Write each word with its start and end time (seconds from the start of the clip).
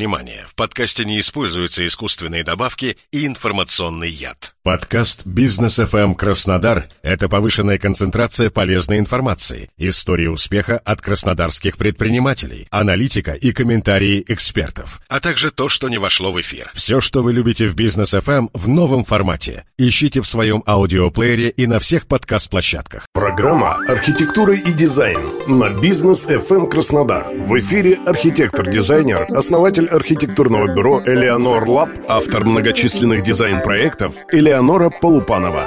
внимание, 0.00 0.46
в 0.48 0.54
подкасте 0.54 1.04
не 1.04 1.20
используются 1.20 1.86
искусственные 1.86 2.42
добавки 2.42 2.96
и 3.12 3.26
информационный 3.26 4.08
яд. 4.08 4.54
Подкаст 4.62 5.26
«Бизнес 5.26 5.78
FM 5.78 6.14
Краснодар»— 6.14 6.88
это 7.02 7.28
повышенная 7.28 7.76
концентрация 7.76 8.48
полезной 8.48 8.98
информации, 8.98 9.68
истории 9.76 10.26
успеха 10.26 10.78
от 10.78 11.02
краснодарских 11.02 11.76
предпринимателей, 11.76 12.66
аналитика 12.70 13.32
и 13.32 13.52
комментарии 13.52 14.24
экспертов, 14.26 15.02
а 15.08 15.20
также 15.20 15.50
то, 15.50 15.68
что 15.68 15.90
не 15.90 15.98
вошло 15.98 16.32
в 16.32 16.40
эфир. 16.40 16.70
Все, 16.74 17.00
что 17.02 17.22
вы 17.22 17.34
любите 17.34 17.66
в 17.66 17.74
«Бизнес 17.74 18.14
FM» 18.14 18.48
в 18.54 18.68
новом 18.68 19.04
формате. 19.04 19.64
Ищите 19.76 20.22
в 20.22 20.26
своем 20.26 20.62
аудиоплеере 20.66 21.50
и 21.50 21.66
на 21.66 21.78
всех 21.78 22.06
подкаст-площадках. 22.06 23.06
Программа 23.12 23.76
«Архитектура 23.86 24.54
и 24.54 24.72
дизайн» 24.72 25.20
на 25.46 25.68
«Бизнес 25.78 26.26
FM 26.26 26.70
Краснодар». 26.70 27.26
В 27.34 27.58
эфире 27.58 27.98
архитектор-дизайнер, 28.06 29.26
основатель 29.30 29.89
архитектурного 29.90 30.72
бюро 30.74 31.02
«Элеонор 31.04 31.68
Лаб», 31.68 31.90
автор 32.08 32.44
многочисленных 32.44 33.22
дизайн-проектов 33.22 34.14
Элеонор 34.32 34.50
Элеонора 34.50 34.90
Полупанова. 34.90 35.64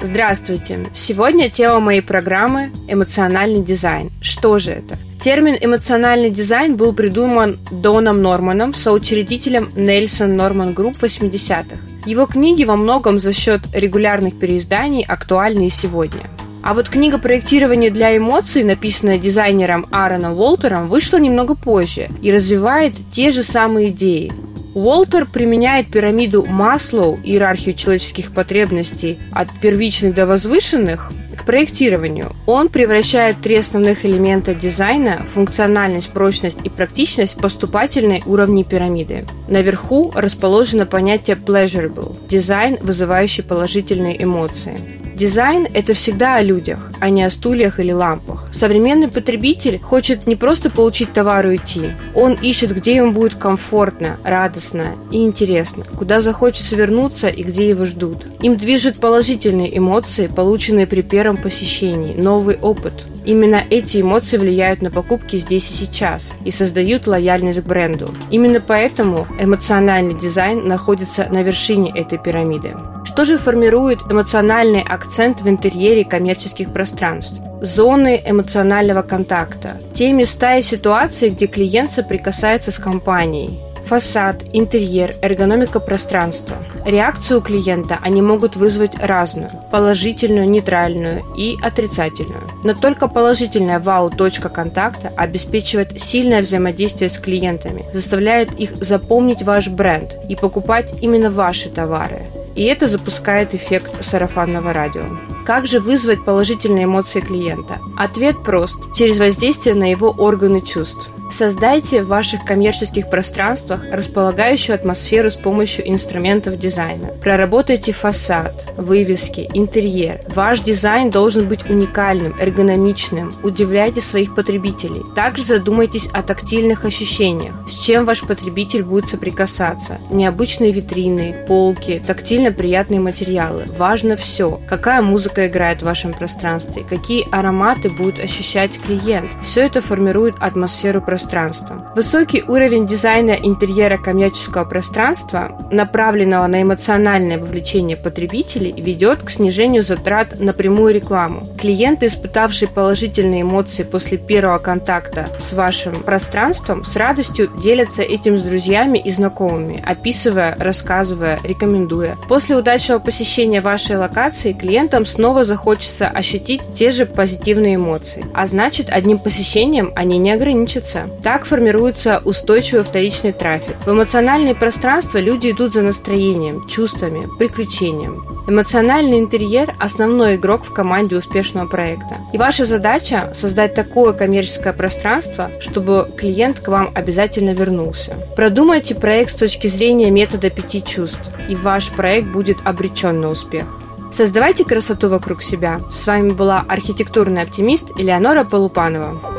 Здравствуйте! 0.00 0.80
Сегодня 0.94 1.50
тема 1.50 1.80
моей 1.80 2.00
программы– 2.00 2.70
эмоциональный 2.88 3.62
дизайн. 3.62 4.10
Что 4.20 4.58
же 4.58 4.72
это? 4.72 4.96
Термин 5.20 5.56
«эмоциональный 5.60 6.30
дизайн» 6.30 6.76
был 6.76 6.92
придуман 6.92 7.58
Доном 7.70 8.22
Норманом, 8.22 8.74
соучредителем 8.74 9.70
Nielsen 9.76 10.36
Norman 10.36 10.74
Group 10.74 10.96
80-х. 11.02 11.76
Его 12.06 12.26
книги 12.26 12.64
во 12.64 12.76
многом 12.76 13.18
за 13.18 13.32
счет 13.32 13.60
регулярных 13.72 14.38
переизданий 14.38 15.04
актуальны 15.04 15.66
и 15.66 15.70
сегодня. 15.70 16.30
А 16.66 16.74
вот 16.74 16.88
книга 16.88 17.18
проектирования 17.18 17.90
для 17.90 18.16
эмоций, 18.16 18.64
написанная 18.64 19.18
дизайнером 19.18 19.86
Аароном 19.92 20.32
Уолтером, 20.32 20.88
вышла 20.88 21.18
немного 21.18 21.54
позже 21.54 22.08
и 22.22 22.32
развивает 22.32 22.96
те 23.12 23.30
же 23.30 23.44
самые 23.44 23.90
идеи. 23.90 24.32
Уолтер 24.74 25.26
применяет 25.26 25.86
пирамиду 25.86 26.44
Маслоу, 26.44 27.20
иерархию 27.22 27.76
человеческих 27.76 28.32
потребностей 28.32 29.20
от 29.30 29.48
первичных 29.60 30.16
до 30.16 30.26
возвышенных, 30.26 31.12
к 31.38 31.44
проектированию. 31.44 32.32
Он 32.46 32.68
превращает 32.68 33.40
три 33.40 33.54
основных 33.54 34.04
элемента 34.04 34.52
дизайна– 34.52 35.24
функциональность, 35.34 36.10
прочность 36.10 36.58
и 36.64 36.68
практичность– 36.68 37.34
в 37.38 37.40
поступательные 37.40 38.24
уровни 38.26 38.64
пирамиды. 38.64 39.24
Наверху 39.46 40.10
расположено 40.12 40.84
понятие 40.84 41.36
pleasurable– 41.36 42.16
дизайн, 42.28 42.76
вызывающий 42.80 43.44
положительные 43.44 44.20
эмоции. 44.20 45.05
Дизайн– 45.16 45.66
это 45.72 45.94
всегда 45.94 46.34
о 46.34 46.42
людях, 46.42 46.92
а 47.00 47.08
не 47.08 47.22
о 47.22 47.30
стульях 47.30 47.80
или 47.80 47.90
лампах. 47.90 48.50
Современный 48.52 49.08
потребитель 49.08 49.80
хочет 49.80 50.26
не 50.26 50.36
просто 50.36 50.68
получить 50.68 51.14
товар 51.14 51.46
и 51.46 51.50
уйти. 51.52 51.92
Он 52.14 52.34
ищет, 52.34 52.76
где 52.76 52.96
ему 52.96 53.12
будет 53.12 53.36
комфортно, 53.36 54.18
радостно 54.24 54.88
и 55.10 55.22
интересно, 55.24 55.84
куда 55.96 56.20
захочется 56.20 56.76
вернуться 56.76 57.28
и 57.28 57.42
где 57.42 57.66
его 57.66 57.86
ждут. 57.86 58.26
Им 58.42 58.56
движут 58.56 59.00
положительные 59.00 59.78
эмоции, 59.78 60.26
полученные 60.26 60.86
при 60.86 61.00
первом 61.00 61.38
посещении, 61.38 62.20
новый 62.20 62.56
опыт– 62.56 62.92
Именно 63.26 63.64
эти 63.70 64.02
эмоции 64.02 64.36
влияют 64.36 64.82
на 64.82 64.90
покупки 64.92 65.34
здесь 65.34 65.68
и 65.68 65.74
сейчас 65.74 66.32
и 66.44 66.52
создают 66.52 67.08
лояльность 67.08 67.60
к 67.60 67.66
бренду. 67.66 68.14
Именно 68.30 68.60
поэтому 68.60 69.26
эмоциональный 69.40 70.14
дизайн 70.14 70.68
находится 70.68 71.26
на 71.28 71.42
вершине 71.42 71.90
этой 71.92 72.18
пирамиды. 72.18 72.72
Что 73.16 73.24
же 73.24 73.38
формирует 73.38 74.00
эмоциональный 74.10 74.82
акцент 74.82 75.40
в 75.40 75.48
интерьере 75.48 76.04
коммерческих 76.04 76.70
пространств? 76.70 77.40
Зоны 77.62 78.20
эмоционального 78.22 79.00
контакта. 79.00 79.78
Те 79.94 80.12
места 80.12 80.58
и 80.58 80.62
ситуации, 80.62 81.30
где 81.30 81.46
клиент 81.46 81.90
соприкасается 81.90 82.72
с 82.72 82.78
компанией. 82.78 83.58
Фасад, 83.86 84.42
интерьер, 84.52 85.14
эргономика 85.22 85.80
пространства. 85.80 86.58
Реакцию 86.84 87.40
клиента 87.40 87.98
они 88.02 88.20
могут 88.20 88.54
вызвать 88.54 88.98
разную– 88.98 89.48
положительную, 89.72 90.46
нейтральную 90.46 91.22
и 91.38 91.56
отрицательную. 91.62 92.42
Но 92.64 92.74
только 92.74 93.08
положительная 93.08 93.78
вау-точка 93.78 94.50
контакта 94.50 95.10
обеспечивает 95.16 95.98
сильное 95.98 96.42
взаимодействие 96.42 97.08
с 97.08 97.16
клиентами, 97.16 97.86
заставляет 97.94 98.52
их 98.60 98.72
запомнить 98.84 99.42
ваш 99.42 99.68
бренд 99.68 100.14
и 100.28 100.36
покупать 100.36 100.92
именно 101.00 101.30
ваши 101.30 101.70
товары. 101.70 102.20
И 102.56 102.64
это 102.64 102.86
запускает 102.86 103.54
эффект 103.54 104.02
сарафанного 104.02 104.72
радио. 104.72 105.04
Как 105.44 105.66
же 105.66 105.78
вызвать 105.78 106.24
положительные 106.24 106.84
эмоции 106.84 107.20
клиента? 107.20 107.80
Ответ 107.96 108.42
прост– 108.42 108.78
через 108.96 109.20
воздействие 109.20 109.74
на 109.74 109.90
его 109.90 110.10
органы 110.10 110.62
чувств. 110.62 111.10
Создайте 111.30 112.02
в 112.02 112.08
ваших 112.08 112.44
коммерческих 112.44 113.10
пространствах 113.10 113.84
располагающую 113.90 114.74
атмосферу 114.74 115.30
с 115.30 115.34
помощью 115.34 115.88
инструментов 115.88 116.58
дизайна. 116.58 117.08
Проработайте 117.20 117.92
фасад, 117.92 118.72
вывески, 118.76 119.48
интерьер. 119.52 120.20
Ваш 120.34 120.60
дизайн 120.60 121.10
должен 121.10 121.48
быть 121.48 121.68
уникальным, 121.68 122.34
эргономичным. 122.38 123.32
Удивляйте 123.42 124.00
своих 124.00 124.34
потребителей. 124.34 125.02
Также 125.14 125.42
задумайтесь 125.42 126.08
о 126.12 126.22
тактильных 126.22 126.84
ощущениях. 126.84 127.54
С 127.68 127.84
чем 127.84 128.04
ваш 128.04 128.22
потребитель 128.22 128.84
будет 128.84 129.06
соприкасаться? 129.06 129.98
Необычные 130.10 130.70
витрины, 130.70 131.44
полки, 131.48 132.02
тактильно 132.06 132.52
приятные 132.52 133.00
материалы. 133.00 133.64
Важно 133.76 134.16
все. 134.16 134.60
Какая 134.68 135.02
музыка 135.02 135.48
играет 135.48 135.82
в 135.82 135.86
вашем 135.86 136.12
пространстве? 136.12 136.84
Какие 136.88 137.26
ароматы 137.34 137.90
будет 137.90 138.20
ощущать 138.20 138.80
клиент? 138.80 139.30
Все 139.42 139.62
это 139.62 139.80
формирует 139.80 140.36
атмосферу 140.38 141.00
пространства 141.00 141.15
пространства. 141.16 141.92
Высокий 141.94 142.42
уровень 142.42 142.86
дизайна 142.86 143.32
интерьера 143.32 143.96
коммерческого 143.96 144.64
пространства, 144.64 145.50
направленного 145.70 146.46
на 146.46 146.62
эмоциональное 146.62 147.38
вовлечение 147.38 147.96
потребителей, 147.96 148.72
ведет 148.76 149.22
к 149.22 149.30
снижению 149.30 149.82
затрат 149.82 150.38
на 150.38 150.52
прямую 150.52 150.94
рекламу. 150.94 151.42
Клиенты, 151.58 152.06
испытавшие 152.06 152.68
положительные 152.68 153.42
эмоции 153.42 153.82
после 153.82 154.18
первого 154.18 154.58
контакта 154.58 155.28
с 155.38 155.52
вашим 155.54 155.94
пространством, 156.02 156.84
с 156.84 156.96
радостью 156.96 157.50
делятся 157.62 158.02
этим 158.02 158.38
с 158.38 158.42
друзьями 158.42 158.98
и 158.98 159.10
знакомыми, 159.10 159.82
описывая, 159.84 160.54
рассказывая, 160.58 161.38
рекомендуя. 161.44 162.16
После 162.28 162.56
удачного 162.56 162.98
посещения 162.98 163.60
вашей 163.60 163.96
локации 163.96 164.52
клиентам 164.52 165.06
снова 165.06 165.44
захочется 165.44 166.08
ощутить 166.08 166.62
те 166.74 166.92
же 166.92 167.06
позитивные 167.06 167.76
эмоции. 167.76 168.24
А 168.34 168.46
значит, 168.46 168.88
одним 168.90 169.18
посещением 169.18 169.92
они 169.96 170.18
не 170.18 170.32
ограничатся. 170.32 171.05
Так 171.22 171.44
формируется 171.44 172.22
устойчивый 172.24 172.84
вторичный 172.84 173.32
трафик. 173.32 173.76
В 173.84 173.90
эмоциональные 173.90 174.54
пространства 174.54 175.18
люди 175.18 175.50
идут 175.50 175.72
за 175.72 175.82
настроением, 175.82 176.66
чувствами, 176.66 177.26
приключением. 177.38 178.24
Эмоциональный 178.46 179.18
интерьер– 179.18 179.74
основной 179.78 180.36
игрок 180.36 180.64
в 180.64 180.72
команде 180.72 181.16
успешного 181.16 181.66
проекта. 181.66 182.16
И 182.32 182.38
ваша 182.38 182.64
задача– 182.64 183.32
создать 183.34 183.74
такое 183.74 184.12
коммерческое 184.12 184.72
пространство, 184.72 185.50
чтобы 185.60 186.08
клиент 186.16 186.60
к 186.60 186.68
вам 186.68 186.90
обязательно 186.94 187.50
вернулся. 187.50 188.14
Продумайте 188.36 188.94
проект 188.94 189.30
с 189.32 189.34
точки 189.34 189.66
зрения 189.66 190.10
метода 190.10 190.50
пяти 190.50 190.82
чувств, 190.82 191.28
и 191.48 191.56
ваш 191.56 191.90
проект 191.90 192.28
будет 192.28 192.58
обречен 192.64 193.20
на 193.20 193.30
успех. 193.30 193.64
Создавайте 194.12 194.64
красоту 194.64 195.08
вокруг 195.08 195.42
себя. 195.42 195.80
С 195.92 196.06
вами 196.06 196.30
была 196.30 196.64
архитектурный 196.68 197.42
оптимист 197.42 197.98
Элеонора 197.98 198.44
Полупанова. 198.44 199.35